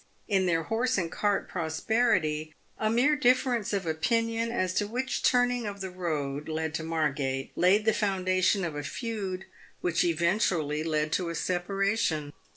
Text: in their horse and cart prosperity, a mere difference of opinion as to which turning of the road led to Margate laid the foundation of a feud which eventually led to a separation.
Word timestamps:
in 0.27 0.47
their 0.47 0.63
horse 0.63 0.97
and 0.97 1.11
cart 1.11 1.47
prosperity, 1.47 2.55
a 2.79 2.89
mere 2.89 3.15
difference 3.15 3.71
of 3.71 3.85
opinion 3.85 4.51
as 4.51 4.73
to 4.73 4.87
which 4.87 5.21
turning 5.21 5.67
of 5.67 5.79
the 5.79 5.91
road 5.91 6.49
led 6.49 6.73
to 6.73 6.81
Margate 6.81 7.51
laid 7.55 7.85
the 7.85 7.93
foundation 7.93 8.65
of 8.65 8.75
a 8.75 8.81
feud 8.81 9.45
which 9.81 10.03
eventually 10.03 10.83
led 10.83 11.11
to 11.11 11.29
a 11.29 11.35
separation. 11.35 12.33